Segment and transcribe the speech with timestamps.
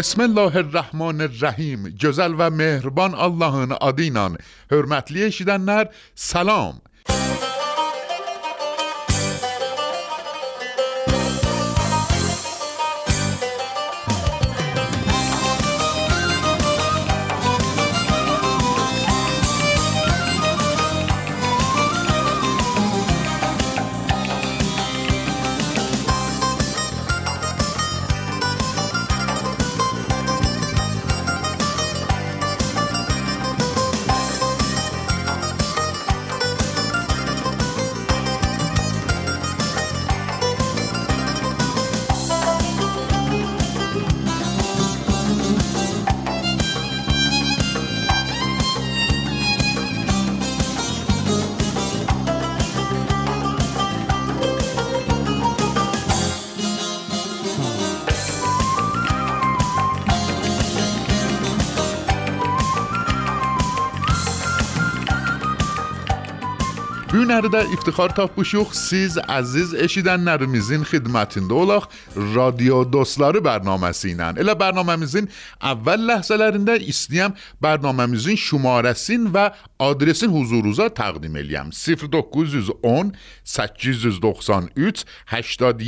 [0.00, 4.36] بسم الله الرحمن الرحیم جزل و مهربان اللهان عدینان
[4.70, 6.80] حرمتلیه شیدن نر سلام.
[67.30, 71.48] نرده افتخار تاپ بوشوخ سیز عزیز اشیدن نرمیزین خدمتین.
[71.48, 71.86] دولاخ
[72.16, 74.34] رادیو دوستلار برنامه سینن.
[74.38, 75.28] الا برنامه میزین
[75.62, 81.70] اول لحظه لرنده استیم برنامه میزین شماره سین و آدرسین حضور روزا تقدیم الیم.
[81.70, 83.12] 0910
[83.44, 85.82] 893 87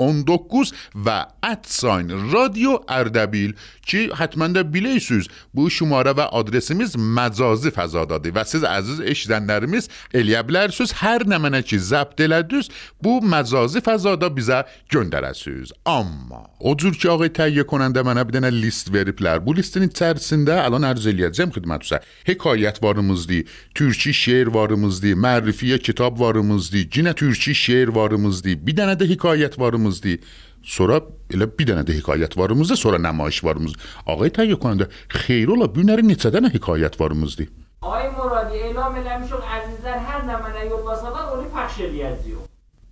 [0.00, 3.54] 19 و ادساین رادیو اردبیل
[3.86, 8.30] چی؟ حتما در بیلیسوز بو شماره و آدرسیمیز مزازی فضا داده.
[8.30, 12.70] و سیز عزیز اشیدن نرمیز الیبلر سوز هر نمانه چی زبد دوست
[13.02, 15.72] بو مزازی فضادا بیزه گندر سوز.
[15.86, 19.38] اما او جور که آقای تهیه کننده من ها بدنه لیست وریبلر.
[19.38, 25.14] بو لیستنی ترسنده الان ارزالیه جم خدمت سوزه هکایت وارموز دی ترکی شعر وارموز دی
[25.14, 30.18] معرفی کتاب وارموز دی جنه ترکی شعر وارموز دی بیدنه ده هکایت وارموز دی
[30.64, 33.72] سورا الا بی دانه ده حکایت وارموزه سورا نمایش وارموز
[34.06, 37.48] آقای تایی کننده خیرولا بی نره نیچه دنه حکایت وارموز دی
[37.82, 42.26] آقای مرادی اعلام لمشون عزیزتر هر نمنه یول باسابر اولی پخشلی از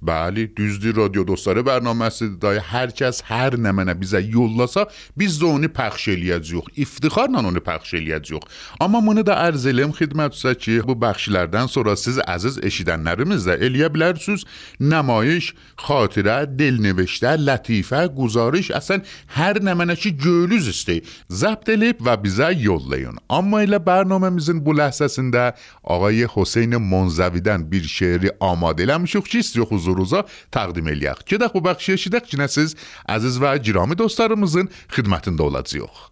[0.02, 2.38] Bəli, düzdür radio dostları bərnaməsidir.
[2.40, 4.86] Dayı hər kəs hər nə mənə bizə yollasa,
[5.18, 6.70] biz də onu pəxş eləyəcəyik.
[6.84, 8.46] İftixarla onu pəxş eləyəcəyik.
[8.80, 13.90] Amma bunu da ərz eləm xidmətinizə ki, bu bəxşlərdən sonra siz əziz eşidənlərimiz də eləyə
[13.92, 14.46] bilərsiniz.
[14.80, 15.50] Namayiş,
[15.84, 19.04] xatirə, dilnivişdə, lətifə, guzarış, əsən
[19.36, 21.04] hər nə mənə ki göyünüz istəyir.
[21.28, 23.20] Zəbt elib və bizə yollayın.
[23.28, 25.50] Amma elə bərnaməmizin bu ləhzəsində
[25.84, 30.24] ağay Hüseyn Monzəvidən bir şeiri amadə eləmişik ki, istiyor huzurunuza
[30.54, 31.24] təqdim eləyək.
[31.26, 32.76] Gedək bu bəxşi eşidək ki, siz
[33.08, 36.09] əziz və girami dostlarımızın xidmətində olacağıq.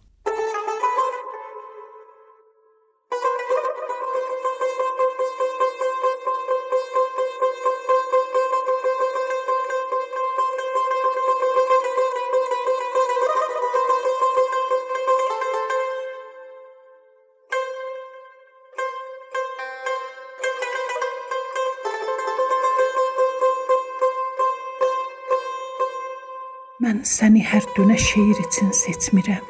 [26.99, 29.43] Mən səni hər dönə şeir üçün seçmirəm.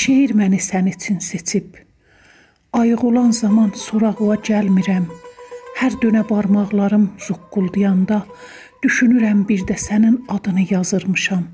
[0.00, 1.74] Şeir məni sən üçün seçib.
[2.72, 5.08] Ayıq olan zaman sorağıya gəlmirəm.
[5.80, 8.20] Hər dönə barmaqlarım zuqqıldayanda
[8.86, 11.48] düşünürəm bir də sənin adını yazırmışam.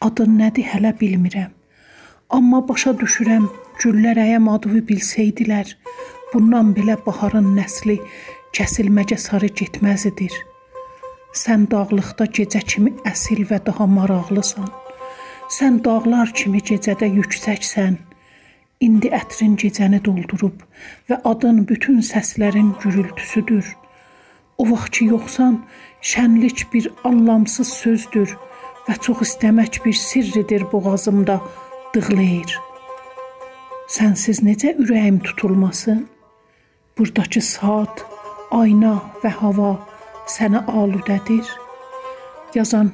[0.00, 1.54] Adın nədir hələ bilmirəm.
[2.30, 3.46] Amma başa düşürəm,
[3.78, 5.76] güllər əyəm adını bilsəydilər,
[6.34, 8.00] bundan belə baharın nəsli
[8.50, 10.49] kəsilməcə sarı getməzidir.
[11.36, 14.66] Sən dağlıqda gecə kimi əsil və daha maraqlısan.
[15.50, 17.98] Sən dağlar kimi gecədə yüksəksən.
[18.80, 20.62] İndi ətrin gecəni doldurub
[21.08, 23.66] və adın bütün səslərin gürültüsüdür.
[24.58, 25.60] O vaxt ki yoxsan,
[26.02, 28.34] şənlik bir anlamsız sözdür
[28.88, 31.38] və çox istəmək bir sirridir boğazımda
[31.94, 32.56] dığlayır.
[33.90, 36.08] Sənsiz necə ürəyim tutulmasın?
[36.98, 38.04] Burdakı saat,
[38.50, 39.72] ayna və hava
[40.30, 41.46] sənə aludədir.
[42.54, 42.92] Yazan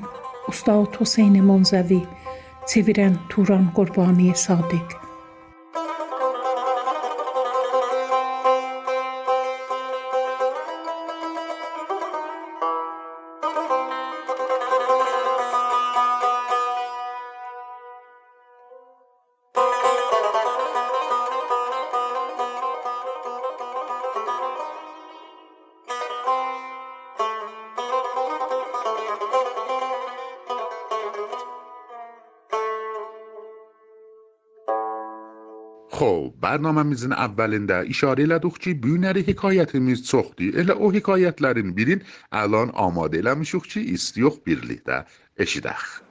[0.50, 2.02] Ustad Hüseyn Monzəvi,
[2.70, 5.05] çevirən Turan Qurbani Sadiq.
[36.56, 40.56] Bərnaməmizin əvvəlində işarə elədik ki, bu günləri hekayətimiz çoxdur.
[40.62, 42.04] Elə o hekayətlərin birin
[42.42, 45.04] əlan amadə eləmişik ki, istiyox birlikdə
[45.46, 46.05] eşidək.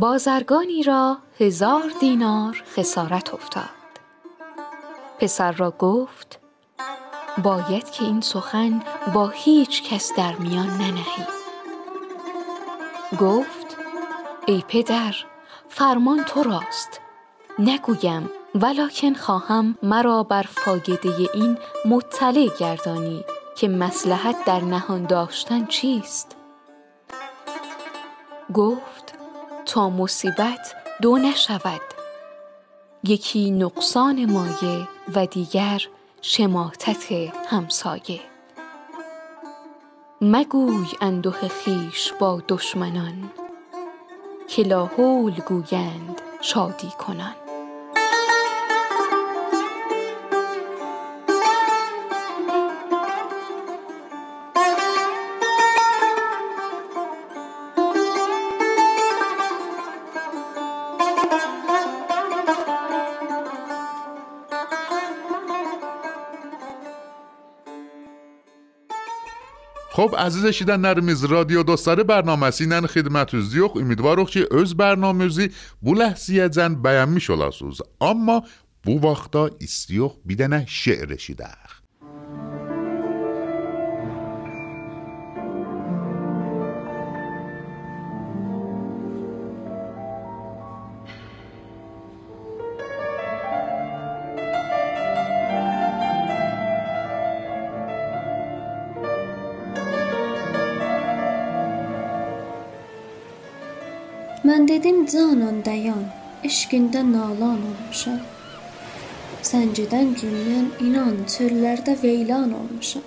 [0.00, 3.64] بازرگانی را هزار دینار خسارت افتاد.
[5.18, 6.38] پسر را گفت
[7.42, 8.82] باید که این سخن
[9.14, 11.26] با هیچ کس در میان ننهی.
[13.20, 13.76] گفت
[14.46, 15.14] ای پدر
[15.68, 17.00] فرمان تو راست.
[17.58, 23.24] نگویم ولکن خواهم مرا بر فایده این مطلع گردانی
[23.56, 26.36] که مسلحت در نهان داشتن چیست.
[28.54, 29.09] گفت
[29.70, 31.80] تا مصیبت دو نشود.
[33.04, 35.82] یکی نقصان مایه و دیگر
[36.22, 37.12] شماتت
[37.46, 38.20] همسایه.
[40.20, 43.30] مگوی انده خیش با دشمنان
[44.48, 47.39] که لاحول گویند شادی کنان.
[70.00, 75.24] خب عزیز شیدن نرمیز رادیو دوستاره برنامه سینن خدمت از دیوخ امیدواروخ که از برنامه
[75.24, 75.50] ازی
[75.82, 77.20] بو لحظیه زن بیان می
[78.00, 78.42] اما
[78.82, 81.79] بو وقتا از بیدنه شعر شیدخ
[104.40, 106.06] Mən dedim canan dayan,
[106.48, 108.22] eşqində nalan olmuşam.
[109.44, 113.04] Səncidən gündən inan çöllərdə veylan olmuşam.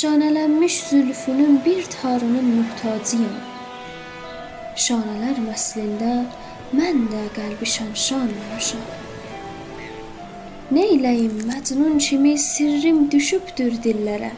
[0.00, 3.36] Şanələnmiş zülfünün bir tarının mühtacıyam.
[4.86, 6.16] Şanələr məslində
[6.72, 8.88] mən də qəlbi şan-şan olmuşam.
[10.72, 14.32] Neyləyim Məcnun kimi sirrim düşübdür dillərə.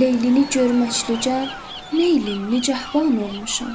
[0.00, 1.61] Leylini görməklicə
[1.92, 3.72] Neylin nicəhban olmuşam.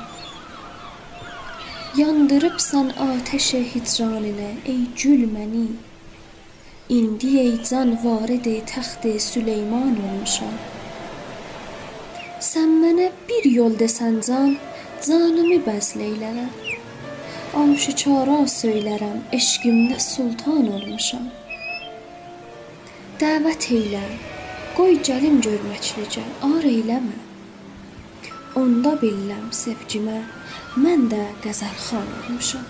[1.98, 5.68] Yandırıbsan atəşə hicranınə ey gül məni.
[6.90, 10.56] İndi ey can varid təxt Süleyman olmuşam.
[12.50, 14.58] Sən mənə bir yol desən can,
[15.06, 16.48] canımı bəzləylərə.
[17.62, 21.30] Aşikara söylərəm, eşqimdə sultan olmuşam.
[23.22, 24.04] Dəvət eylə,
[24.78, 27.18] qoy gəlim görməklicə, ar eyləmə.
[28.58, 30.18] Onda bilirəm sevgimə
[30.82, 32.64] mən də qəzəlxan olmuşam.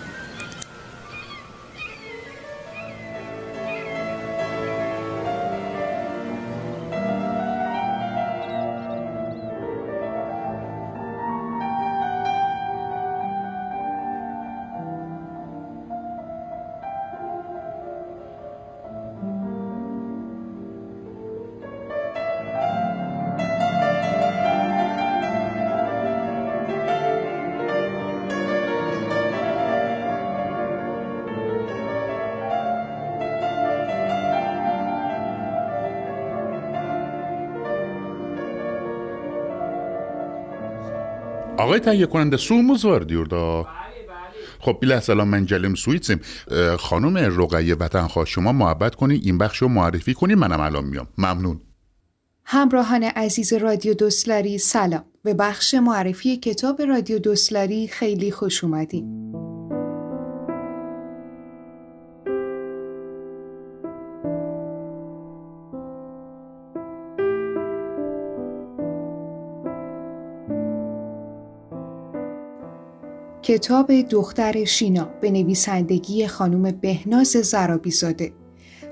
[41.68, 43.66] آقای تهیه کننده سوموز da.
[44.60, 46.20] خب بیله سلام من جلیم سویتسیم.
[46.78, 51.08] خانم رقیه وطنخواه شما محبت کنی این بخش رو معرفی کنی منم الان میام.
[51.18, 51.60] ممنون.
[52.44, 55.04] همراهان عزیز رادیو دوستلری سلام.
[55.24, 59.32] به بخش معرفی کتاب رادیو دوستلری خیلی خوش اومدین.
[73.48, 78.32] کتاب دختر شینا به نویسندگی خانم بهناز زرابیزاده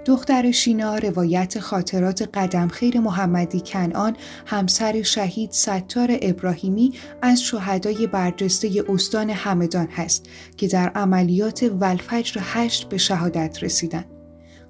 [0.05, 9.31] دختر شینا روایت خاطرات قدمخیر محمدی کنعان همسر شهید ستار ابراهیمی از شهدای برجسته استان
[9.31, 14.07] همدان هست که در عملیات ولفجر هشت به شهادت رسیدند.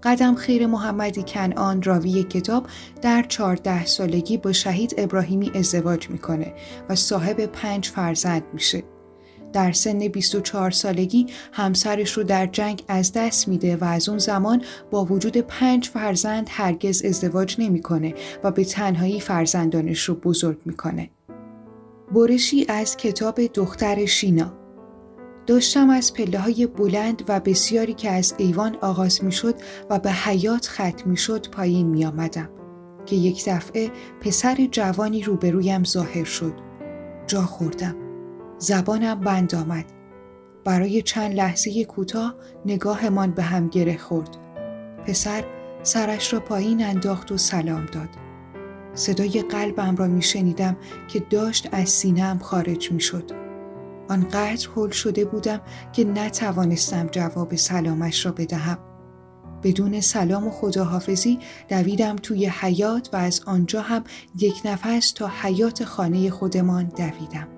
[0.03, 2.67] قدم خیر محمدی کنعان راوی کتاب
[3.03, 6.53] در چهارده سالگی با شهید ابراهیمی ازدواج می‌کنه
[6.89, 8.96] و صاحب پنج فرزند میشه.
[9.57, 14.63] در سن 24 سالگی همسرش رو در جنگ از دست میده و از اون زمان
[14.91, 21.11] با وجود پنج فرزند هرگز ازدواج نمی‌کنه و به تنهایی فرزندانش رو بزرگ می‌کنه.
[22.15, 24.53] برشی از کتاب دختر شینا
[25.47, 29.55] داشتم از پله های بلند و بسیاری که از ایوان آغاز می شد
[29.91, 32.49] و به حیات ختم می شد پایین می آمدم
[33.07, 36.55] که یک دفعه پسر جوانی روبرویم ظاهر شد.
[37.27, 38.06] جا خوردم.
[38.59, 39.85] زبانم بند آمد.
[40.65, 42.35] برای چند لحظه کوتاه
[42.67, 44.37] نگاهمان به هم گره خورد.
[45.07, 45.45] پسر
[45.83, 48.09] سرش را پایین انداخت و سلام داد.
[48.95, 50.77] صدای قلبم را می شنیدم
[51.09, 53.31] که داشت از سینم خارج می شد.
[54.09, 55.61] آنقدر هل شده بودم
[55.93, 58.79] که نتوانستم جواب سلامش را بدهم.
[59.63, 64.05] بدون سلام و خداحافظی دویدم توی حیات و از آنجا هم
[64.39, 67.56] یک نفس تا حیات خانه خودمان دویدم.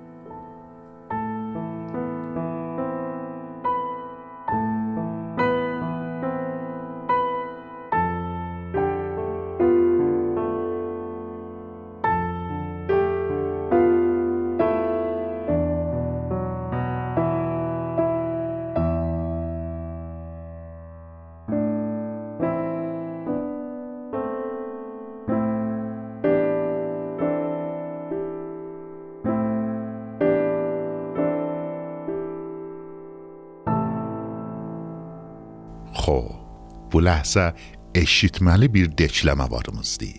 [36.99, 37.53] Bu ləhzə
[37.95, 40.11] eşitməli bir dekləmə varımızdı.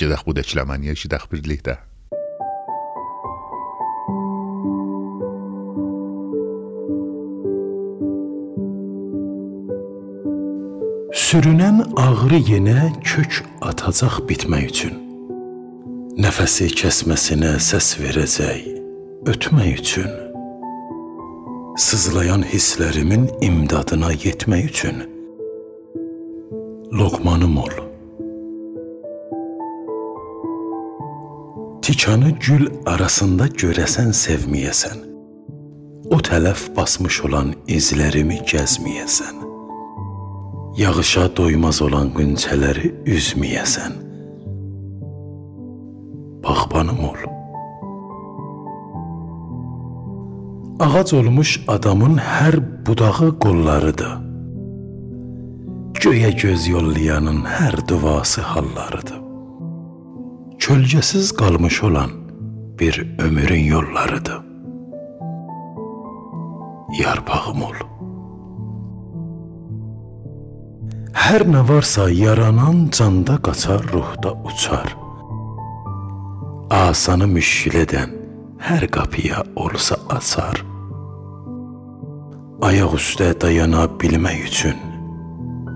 [0.00, 1.76] Gedək bu dekləməni eşidək birlikdə.
[11.22, 13.38] Sürünən ağrı yenə kök
[13.70, 14.98] atacaq bitmək üçün.
[16.18, 18.66] Nəfəsi kəsməsinə səs verəcək,
[19.30, 20.10] ötmək üçün.
[21.86, 25.11] Sızlayan hisslərimin imdadına yetmək üçün.
[26.92, 27.74] Loqmanım ol.
[31.82, 34.98] Tikanı gül arasında görəsən sevməyəsən.
[36.12, 39.38] O tələf basmış olan izlərimi gəzməyəsən.
[40.76, 43.94] Yağışa doymaz olan qünçələri üzməyəsən.
[46.44, 47.22] Bağbanım ol.
[50.80, 54.31] Ağac olmuş adamın hər budağı qollarıdır.
[56.00, 59.20] Göyə göz yollayanın hər duası hallarıdır.
[60.58, 62.10] Kölgəsiz qalmış olan
[62.78, 64.40] bir ömrün yollarıdır.
[67.00, 67.78] Yarpağım ol.
[71.12, 74.96] Hər nə varsa yaranan canda qaçar, ruhda uçar.
[76.70, 78.16] Asanı müşkil edən
[78.68, 80.64] hər qapıya olsa açar.
[82.62, 84.48] Ayaq üstə dayana bilmək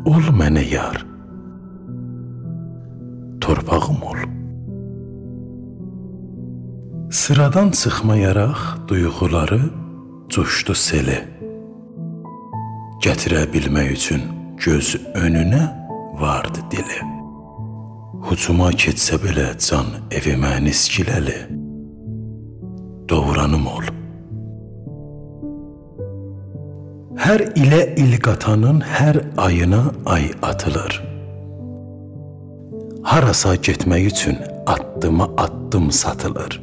[0.06, 1.00] ol mənə yar.
[3.40, 4.20] Torpağım ol.
[7.10, 9.60] Sıradan çıxmayaraq duyğuları
[10.28, 11.18] coşdu seli.
[13.04, 14.22] Gətirə bilmək üçün
[14.64, 15.64] göz önünə
[16.22, 17.02] vardı dili.
[18.26, 21.38] Hucuma keçsə belə can evimə niskiləli.
[23.10, 23.95] Doğranım ol.
[27.26, 31.00] Hər ilə il qatanın hər ayına ay atılır.
[33.02, 36.61] Harasa getmək üçün addıma addım satılır.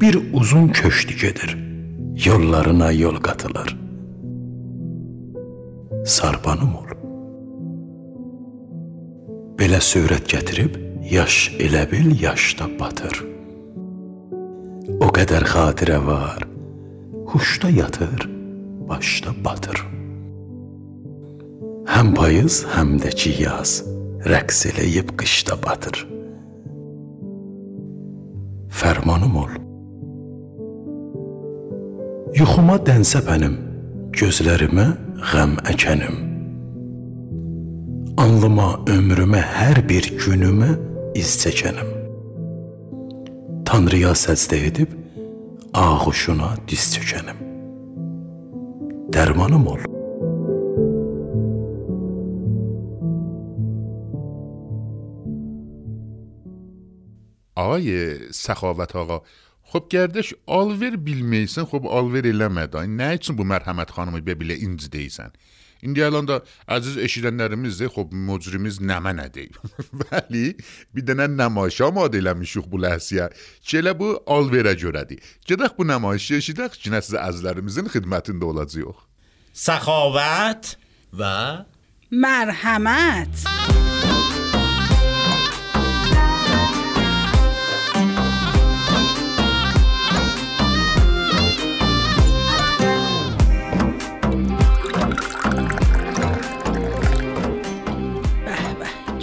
[0.00, 1.56] Bir uzun köşdü gedir.
[2.24, 3.72] Yollarına yol qatılır.
[6.04, 6.92] Sarbanım ol.
[9.56, 10.76] Belə sürət gətirib
[11.16, 13.24] yaş elə bil yaşda batır.
[15.00, 16.44] O qədər xatirə var,
[17.32, 18.33] huşda yatır,
[18.88, 19.78] başda batır.
[21.94, 23.82] Həm payız, həm də ki yaz,
[24.24, 26.00] rəqs eləyib qışda batır.
[28.80, 29.52] Fərmanım ol.
[32.40, 33.58] Yuxuma dənsə bənim,
[34.18, 34.88] gözlərimə
[35.32, 36.16] ғəm əkənim.
[38.24, 40.72] Anlıma, ömrümə, hər bir günümə
[41.18, 41.90] iz çəkənim.
[43.68, 44.92] Tanrıya səcdə edib
[45.74, 47.53] ağuşuna diz çökənim.
[49.14, 49.84] درمان مر
[57.56, 59.22] آقای سخاوت آقا
[59.62, 64.88] خب گردش آلور بیلمیسن خب آلور ایلمه دایی نه ایچون بو مرحمت خانمی ببیله اینجی
[64.88, 65.32] دیزن
[65.84, 66.40] İndi əlan da
[66.76, 69.56] əziz eşidənlərimiz də xop mücrimiz nəmə nə deyib.
[70.02, 70.44] Bəli,
[70.94, 73.30] bir dənə nümayiş amadə eləmişik bu ləhsiyə.
[73.64, 75.20] Ki elə bu alverə görədir.
[75.48, 79.10] Gedək bu nümayişi eşidək ki, nə sizə əzizlərimizin xidmətində olacağıq.
[79.54, 80.76] سخاوت
[81.18, 81.24] و
[82.12, 83.93] مرحمت به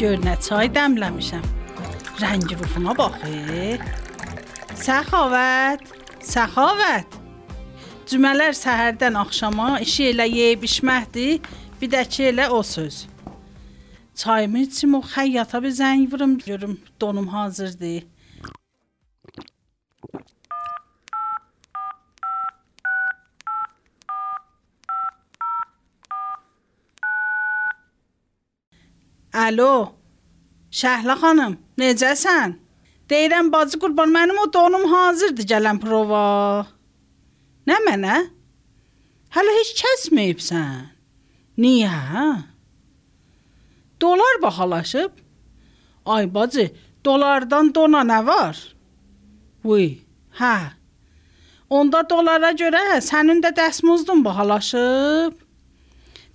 [0.01, 1.43] gör nə çay dəmləmişəm.
[2.17, 3.20] Rəngi rufuna bax.
[4.81, 5.84] Səxavət,
[6.25, 7.17] Səxavət.
[8.10, 11.46] Cümələr səhərdən axşama işi elə yeyib içməkdir,
[11.77, 13.03] bir də ki elə o söz.
[14.17, 18.01] Çayımı içim o xəyyata bir zəng vurum görüm donum hazırdır.
[29.51, 29.98] Alo.
[30.72, 32.53] Şəhla xanım, necəsən?
[33.12, 36.22] Deyirəm bacı qurban mənim o donum hazırdır gələn prova.
[37.67, 38.15] Nə mənə?
[39.36, 40.77] Hələ heç kəsməyibsən.
[41.60, 41.98] Niyə?
[44.01, 45.12] Dolar bahalaşıb.
[46.05, 46.70] Ay bacı,
[47.05, 48.55] dolardan dona nə var?
[49.65, 50.00] Vuy,
[50.39, 50.55] hə.
[51.70, 55.36] Onda dolara görə sənin də dəsmozdun bahalaşıb.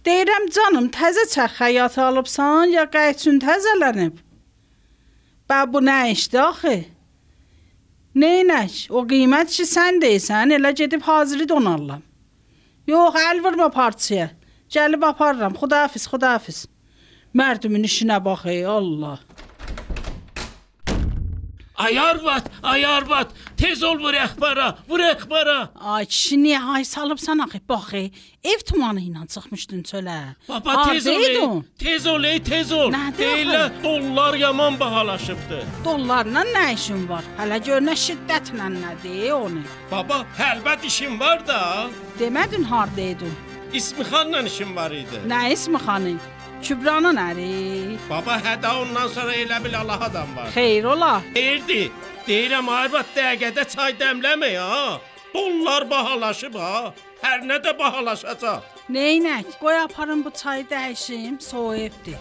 [0.06, 4.20] Deyirəm canım, təzə çəx həyatı alıbsan ya qayçün təzələnib?
[5.50, 6.75] Bə bu nə işdir axı?
[8.22, 8.76] Neynək?
[8.94, 12.04] O qiymət ki sən deyirsən, elə gedib hazırı donarlam.
[12.86, 14.28] Yox, əl vurma parçaya.
[14.70, 15.58] Gəlib aparıram.
[15.58, 16.60] Xudahafiz, xudahafiz.
[17.34, 19.18] Mərdimin işinə bax ey Allah.
[21.78, 25.56] Ay arvad, ay arvad, tez ol vur əxbara, vur əxbara.
[25.76, 27.60] Ay kişi niyə hay salıbsan axı?
[27.69, 28.06] Bax ey,
[28.45, 30.17] ev tumanı ilə çıxmışdın çölə.
[30.49, 31.36] Baba tez ol, ey,
[31.78, 32.97] tez ol, ey, tez ol.
[33.19, 35.58] Deyirlər dollar yaman bahalaşıbdı.
[35.84, 37.25] Dollarla nə işin var?
[37.39, 39.60] Hələ gör nə şiddətlə nədir onu.
[39.93, 41.60] Baba, həlbət işim var da.
[42.19, 43.36] Demədin hardaydın?
[43.73, 45.21] İsmixanla işim var idi.
[45.28, 46.21] Nə ismi xanım?
[46.66, 47.96] Kübranın əri.
[48.10, 50.48] Baba, hədə ondan sonra elə bil Allah adam var.
[50.50, 51.10] Xeyr ola.
[51.34, 51.92] Deyirdi,
[52.26, 54.96] deyirəm arvad dəqiqədə çay dəmləmə ha.
[55.34, 56.90] Dollar bahalaşıb ha.
[57.22, 58.66] Hər nə də bahalaşacaq.
[58.90, 59.54] Neynək?
[59.62, 62.18] Qoy aparım bu çayı dəyişim, soyubdur.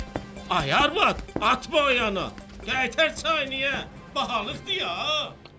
[0.50, 2.28] Ay arvad, atma o yana.
[2.68, 3.74] Qaytar çay niyə?
[4.16, 4.94] Bahalıqdır ya.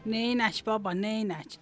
[0.06, 1.58] Neynək baba, neynək?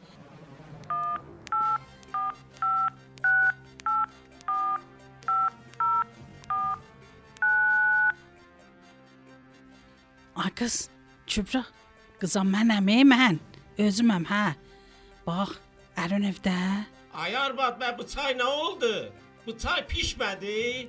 [10.58, 10.88] Qız,
[11.26, 11.64] Kübra,
[12.20, 13.38] qızam mənəm, ey mən.
[13.80, 14.54] Özüməm, hə.
[15.26, 15.56] Bax,
[15.98, 16.56] ərin evdə.
[17.14, 18.92] Ay arvad, mən bu çay nə oldu?
[19.46, 20.88] Bu çay pişmədi.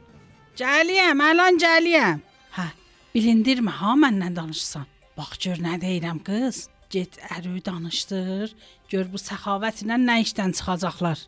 [0.59, 2.21] Gəliyəm, əlan gəliyəm.
[2.57, 2.67] Hə,
[3.15, 4.85] bilindirmə ha məndən danışsan.
[5.17, 6.67] Bax gör nə deyirəm qız.
[6.91, 8.51] Get əri danışdır.
[8.91, 11.19] Gör bu səxavətlə nə işdən çıxacaqlar.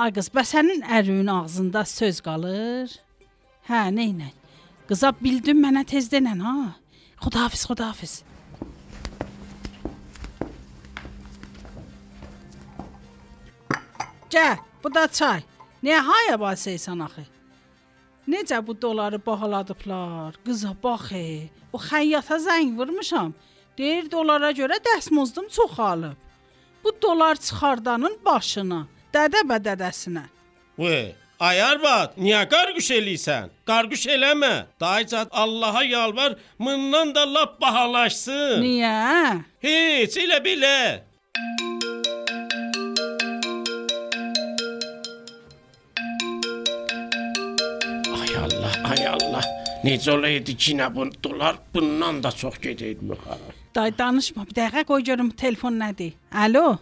[0.00, 2.90] Ay qız, bəs sənin əriyin ağzında söz qalır?
[3.68, 4.32] Hə, neynə?
[4.88, 6.56] Qıza bildin mənə tez denən ha.
[7.24, 8.12] Xudahafiz, xudahafiz.
[14.30, 15.40] Gəl, bu da çay.
[15.82, 17.24] Niyə haya basıysan axı?
[18.28, 20.36] Necə bu doları bahaladıblar?
[20.44, 23.32] Qıza bax, e, o xəyyata zəng vurmuşam.
[23.78, 26.16] Deyir dolara görə dəsmozdum çoxalıb.
[26.84, 28.84] Bu dolar çıxardanın başına,
[29.14, 30.26] dədə bə dədəsinə.
[30.78, 33.50] Vay, ay arvad, niyə qarqış eləyirsən?
[33.66, 34.66] Qarqış eləmə.
[34.80, 38.62] Dayıcad Allaha yalvar, bundan da lap bahalaşsın.
[38.62, 39.42] Niyə?
[39.64, 41.02] Heç elə belə.
[48.20, 49.44] Ay Allah, ay Allah.
[49.84, 53.52] Necə olaydı ki, nə bu dolar bundan da çox gedəydi yuxarı.
[53.74, 56.14] Day danışma, bir dəqiqə qoy görüm bu telefon nədir.
[56.32, 56.78] Alo.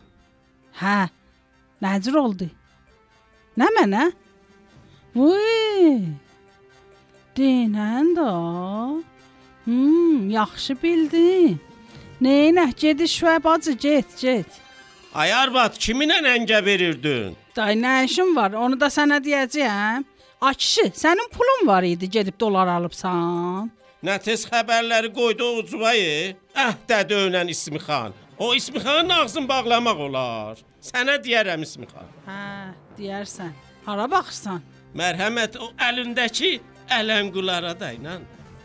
[0.80, 1.08] Hə.
[1.82, 2.46] Nəcür oldu?
[3.58, 4.12] Nə mənə?
[5.14, 6.00] Vay.
[7.36, 8.30] Denən də.
[9.64, 11.60] Hmm, yaxşı bildin.
[12.22, 14.60] Neynə, gediş və bacı, get, get.
[15.14, 17.36] Ay arvad, kiminlə əngə verirdin?
[17.56, 18.54] Day nə işin var?
[18.56, 20.04] Onu da sənə deyəcəyəm.
[20.40, 23.68] Ay kişi, sənin pulun var idi, gedib dolar alıbsan.
[24.02, 26.32] Nə tez xəbərləri qoydu o ucuvayı?
[26.58, 28.16] Əh, dədə önən İsmixan.
[28.38, 30.62] O İsmixanın ağzını bağlamaq olar.
[30.82, 32.08] Sənə deyərəm İsmixan.
[32.26, 33.52] Hə, deyərsən.
[33.84, 34.62] Hara baxırsan?
[34.98, 36.58] Mərhəmət o əlindəki
[36.92, 38.18] ələnqulara da ilə.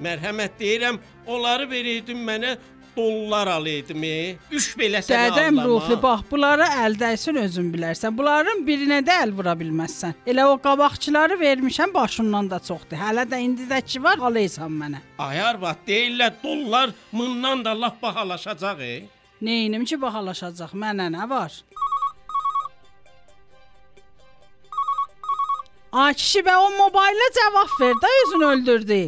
[0.04, 2.58] Mərhəmət deyirəm, onları verirdin mənə
[2.98, 4.04] dollar alaydım.
[4.52, 5.62] Üç belə sənə Dədəm.
[5.66, 8.16] Rufi, bax, bunları əldəysən özün bilərsən.
[8.18, 10.18] Bunların birinə də əl vura bilməzsən.
[10.28, 12.98] Elə o qabaqçıları vermişəm, başından da çoxdur.
[13.00, 15.04] Hələ də indidəki var, alaysan mənə.
[15.22, 18.82] Ay arvad, deyirlər dollar mından da lap bahalaşacaq.
[18.82, 18.94] E?
[19.42, 20.74] Neyinim ki, bahalaşacaq?
[20.74, 21.54] Mənə nə var?
[25.98, 29.00] Ay kişi bə o mobayla cavab ver də özün öldürdü.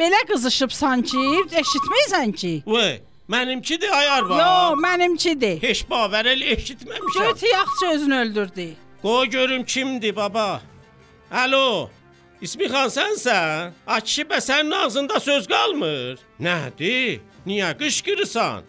[0.00, 1.18] Belə qızışıb sanki,
[1.62, 2.52] eşitməyəsən ki?
[2.66, 4.38] Vay, mənimkidir ay arvad.
[4.38, 5.56] Yo, mənimkidir.
[5.62, 7.18] Heç bavər elə eşitməmişəm.
[7.18, 8.68] Göt yaxşı özün öldürdü.
[9.02, 10.62] Qoy görüm kimdir baba.
[11.32, 11.90] Alo.
[12.40, 13.72] İsmi xan sənsən?
[13.86, 16.22] Akişi bə sənin ağzında söz qalmır.
[16.40, 17.20] Nədir?
[17.46, 18.62] Niyə qışqırırsan?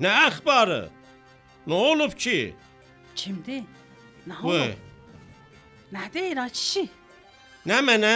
[0.00, 0.82] Nə əxbarı?
[1.68, 2.54] Nə olub ki?
[3.14, 3.62] Kimdir?
[4.26, 4.87] Nə olub?
[5.92, 6.84] Nə deyir ay kişi?
[7.66, 8.14] Nə mənə?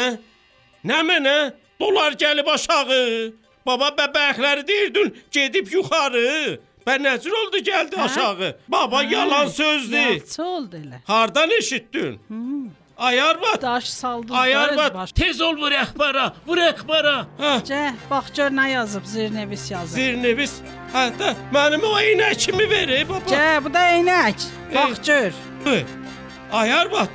[0.84, 1.36] Nə mənə?
[1.80, 3.32] Dolar gəlib aşağı.
[3.66, 6.58] Baba bəbəkləri deyirdin gedib yuxarı.
[6.86, 8.04] Bə nəcür oldu gəldi Hə?
[8.08, 8.52] aşağı.
[8.68, 10.14] Baba yalan sözdür.
[10.18, 10.98] Yaxşı oldu elə.
[11.06, 12.20] Hardan eşitdin?
[12.98, 13.62] Ayarbat.
[13.62, 14.34] Daş saldı.
[14.34, 15.14] Ayarbat.
[15.14, 16.32] Tez ol vur əxbara.
[16.46, 17.14] Vur əxbara.
[17.38, 17.52] Hə.
[17.66, 17.80] Cə,
[18.10, 19.94] bax gör nə yazıb, zirnevis yazıb.
[19.96, 20.58] Zirnevis.
[20.92, 23.24] Hətta mənim o eynəkimi ver ey baba.
[23.30, 24.44] Cə, bu da eynək.
[24.74, 25.32] Bax gör.
[25.64, 25.84] Hey,
[26.52, 27.08] Ayarbat.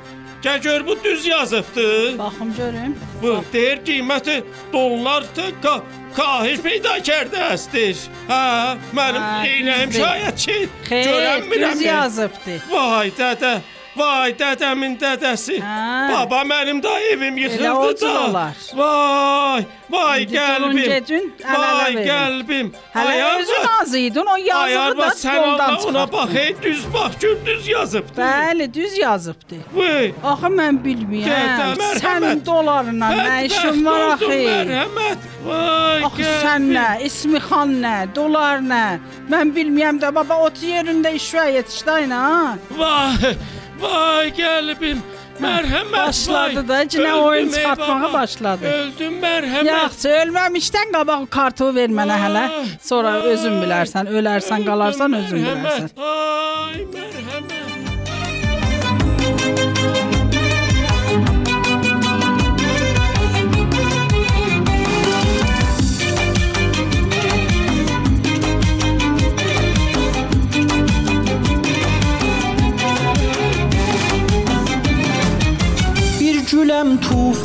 [0.48, 2.18] Gəl gör bu düz yazıbdı.
[2.18, 2.96] Baxım görüm.
[3.22, 5.74] Bu deyir qiyməti dollar tıqqa
[6.16, 8.06] kahiş peyda kerdə əstir.
[8.30, 10.56] Hə, mənim Hə, eynəyim şayət ki,
[10.88, 12.56] Xeyr, düz yazıbdı.
[12.72, 13.52] Vay dədə,
[13.98, 15.58] vay dədəmin dədəsi.
[15.64, 16.12] Hə.
[16.12, 18.46] Baba mənim də evim yıxıldı da.
[18.80, 21.32] Vay, vay qəlbim.
[21.44, 22.72] Vay qəlbim.
[22.96, 27.12] Hələ özün arvad, az idin, o yazığı da qoldan Allah ona bax, ey düz bax,
[27.22, 28.22] gör düz yazıbdı.
[28.22, 29.56] Bəli, düz yazıbdı.
[29.74, 30.14] Vay.
[30.24, 31.78] Axı mən bilmirəm.
[32.02, 34.32] Sənin dolarla nə işin var axı?
[34.32, 35.28] Mərhəmət.
[35.46, 39.00] Vay Axı sən nə, ismi xan nə, dolar nə?
[39.32, 42.58] Mən bilmirəm də baba ot yerində işə yetişdəyin ha.
[42.78, 43.36] Vay,
[43.82, 45.00] vay qəlbim.
[45.38, 45.94] Mərhəmət.
[45.94, 46.68] Başladı vay.
[46.70, 48.14] da, cinə Öldüm, oyun ey çıxartmağa baba.
[48.14, 48.72] başladı.
[48.74, 49.68] Öldüm mərhəmət.
[49.70, 52.46] Yaxşı, ölməmişdən qabaq o kartı ver mənə hələ.
[52.82, 55.90] Sonra özün bilərsən, ölərsən, qalarsan özün bilərsən.
[55.94, 56.02] Mərhəmət.
[56.02, 57.67] Ay mərhəmət.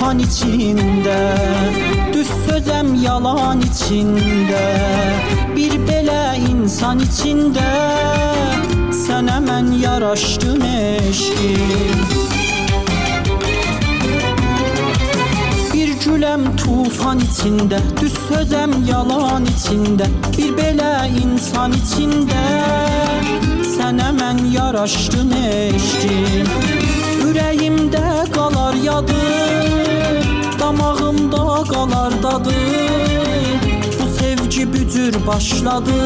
[0.02, 1.34] kan içinde
[2.12, 4.76] Düz sözem yalan içinde.
[5.56, 7.60] Bir bela insan içinde
[9.06, 11.62] Sen hemen yaraştın eşkim.
[16.04, 20.04] Gülem tufan içinde Düz sözem yalan içinde.
[20.38, 22.62] Bir bela insan içinde
[23.76, 26.46] Sen hemen yaraştın eştim
[27.32, 29.20] Ürəyimdə qalar yadı
[30.60, 32.58] Damağımda qalar dadı.
[33.98, 35.96] Bu sevgi bücür başladı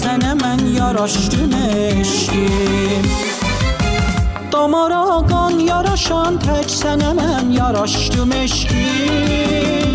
[0.00, 3.06] Sənə mən yaraşdım eşqim
[4.52, 9.93] Damara qan yaraşan tək sənə mən yaraşdım eşqim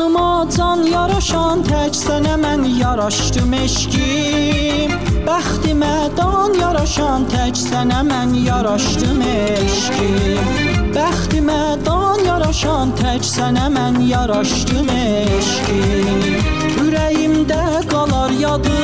[0.00, 4.94] Canıma can yaraşan tək sənə mən yaraşdım eşqim
[5.26, 10.48] Bəxtimə dan yaraşan tək sənə mən yaraşdım eşqim
[10.96, 16.40] Bəxtimə dan yaraşan tək sənə mən yaraşdım eşqim
[16.86, 18.80] Ürəyimdə qalar yadı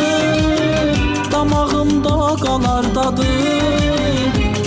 [1.33, 3.33] Damağımda qalar dadı.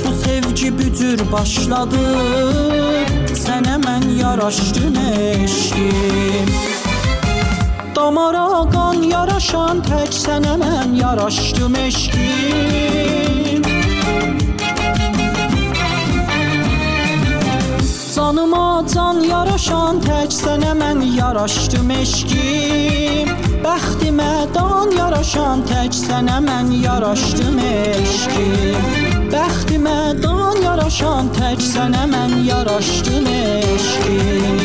[0.06, 3.09] Bu sevgi bücür başladı
[3.50, 6.50] Sənə mən yaraşdım eşqim
[7.96, 13.64] Damara qan yaraşan tək sənə mən yaraşdım eşqim
[18.14, 23.34] Canıma can yaraşan tək sənə mən yaraşdım eşqim
[23.66, 28.79] Bəxtimə dan yaraşan tək sənə mən yaraşdım Bəxtimə
[30.90, 34.58] yaraşan tək sənə mən yaraşdım eşqim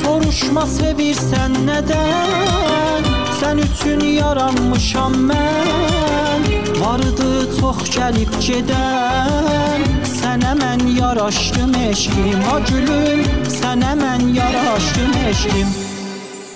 [0.00, 3.06] Soruşma sevirsən nədən
[3.38, 6.50] Sən üçün yaranmışam mən
[6.82, 9.86] Vardı çox gəlib gedən
[10.18, 13.22] Sənə mən yaraşdım eşqim Ha gülüm
[13.60, 15.87] Sənə mən yaraşdım eşqim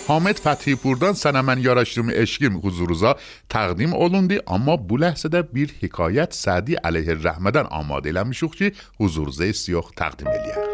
[0.07, 3.17] حامد فتحی پوردان سنه من یارش دومی اشگیم حضوروزا
[3.49, 9.53] تقدیم اولوندی اما بو لحظه در بیر حکایت سعدی علیه رحمدن آماده لمشوخ که حضوروزه
[9.53, 10.72] سیاخ تقدیم الیم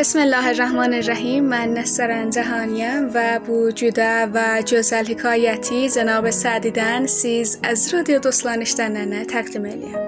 [0.00, 3.08] بسم الله الرحمن الرحیم من نسترن جهانیم
[3.48, 10.06] و cüdə və gözəl hekayəti Cənab Sədidən siz از رادیو دوستان işlənənə təqdim eləyəm.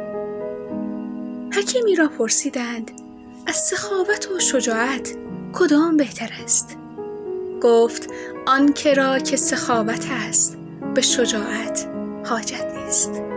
[1.57, 2.91] حکیمی را پرسیدند
[3.47, 5.15] از سخاوت و شجاعت
[5.53, 6.77] کدام بهتر است؟
[7.63, 8.11] گفت
[8.47, 10.59] آن کرا که سخاوت است
[10.95, 11.87] به شجاعت
[12.25, 13.32] حاجت نیست.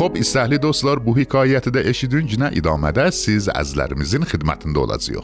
[0.00, 5.20] Xo'p, istakli do'stlar, bu hikoyatida eshitdingizna idamədə siz azizlarimizning xidmətində olasiz.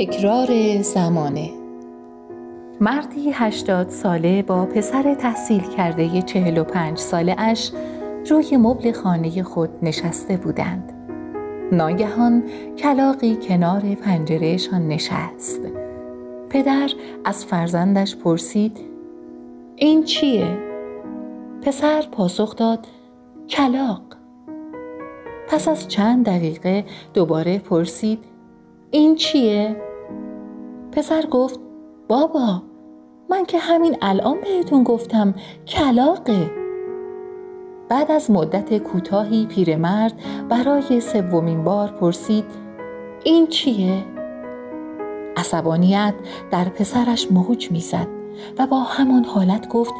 [0.00, 0.50] تکرار
[0.82, 1.59] زمانه
[2.82, 7.72] مردی هشتاد ساله با پسر تحصیل کرده چهل و پنج ساله اش
[8.30, 10.92] روی مبل خانه خود نشسته بودند.
[11.72, 12.42] ناگهان
[12.78, 15.60] کلاقی کنار پنجرهشان نشست.
[16.50, 16.90] پدر
[17.24, 18.78] از فرزندش پرسید
[19.76, 20.58] این چیه؟
[21.62, 22.86] پسر پاسخ داد
[23.48, 24.02] کلاق.
[25.48, 28.24] پس از چند دقیقه دوباره پرسید
[28.90, 29.76] این چیه؟
[30.92, 31.60] پسر گفت
[32.08, 32.69] بابا
[33.30, 35.34] من که همین الان بهتون گفتم
[35.66, 36.50] کلاقه
[37.88, 40.12] بعد از مدت کوتاهی پیرمرد
[40.48, 42.44] برای سومین بار پرسید
[43.24, 44.04] این چیه؟
[45.36, 46.14] عصبانیت
[46.50, 48.06] در پسرش موج می‌زد
[48.58, 49.94] و با همان حالت گفت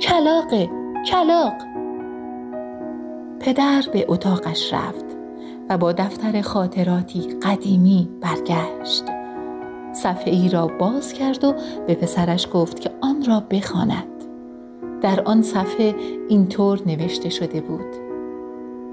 [0.00, 0.70] کلاقه
[1.06, 1.54] کلاق
[3.40, 5.04] پدر به اتاقش رفت
[5.68, 9.15] و با دفتر خاطراتی قدیمی برگشت.
[9.96, 11.54] صفحه ای را باز کرد و
[11.86, 14.04] به پسرش گفت که آن را بخواند.
[15.02, 15.94] در آن صفحه
[16.28, 18.06] اینطور نوشته شده بود.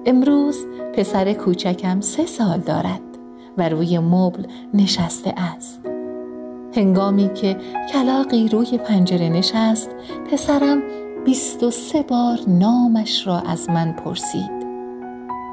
[0.06, 3.02] امروز پسر کوچکم سه سال دارد
[3.58, 5.82] و روی مبل نشسته است.
[6.76, 7.58] هنگامی که
[7.94, 9.90] کلاقی روی پنجره نشست
[10.32, 10.82] پسرم
[11.26, 14.64] بیست و سه بار نامش را از من پرسید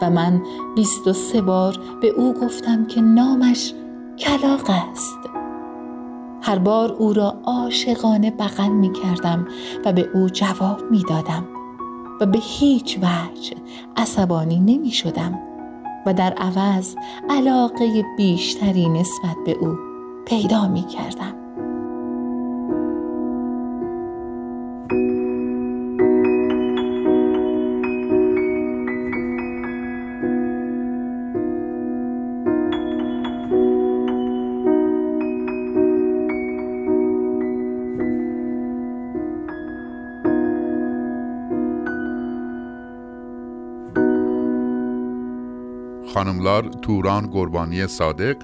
[0.03, 0.43] و من
[0.77, 3.75] بیست و سه بار به او گفتم که نامش
[4.19, 5.40] کلاق است.
[6.43, 9.49] هر بار او را عاشقانه بغل می کردم
[9.85, 11.45] و به او جواب می دادم
[12.21, 13.57] و به هیچ وجه
[13.97, 15.39] عصبانی نمی شدم
[16.07, 16.95] و در عوض
[17.31, 19.77] علاقه بیشتری نسبت به او
[20.27, 21.40] پیدا می کردم.
[46.21, 48.37] خانملار توران قربانی صادق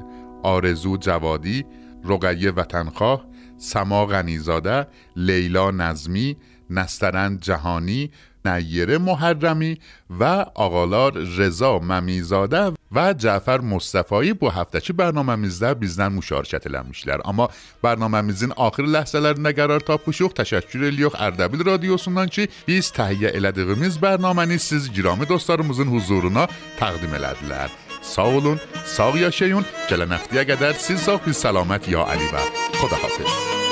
[0.43, 1.65] آرزو جوادی
[2.05, 3.25] رقیه وطنخواه
[3.59, 4.87] سما غنیزاده
[5.17, 6.37] لیلا نظمی
[6.71, 8.11] نسترن جهانی
[8.45, 9.79] نیره محرمی
[10.21, 12.73] و آقالار رضا ممیزاده.
[12.97, 17.49] و جعفر مصطفی بو هفتچی برنامه می‌زد بیزن مشارکت لمیشلر اما
[17.83, 23.33] برنامه میزین آخر لحظه لر نگرار تا پوشوخ تشکر الیوخ اردبیل رادیو چی بیز تهیه
[23.35, 27.69] الادیغی میز برنامه نیسیز گرامی دوستارمزن حضورنا تقدیم الادیلر
[28.03, 32.37] ساو اولون ساو یا شیون جلن اختیه گدر سیز ساو بی سلامت یا علی و
[32.79, 33.66] خدا حافظ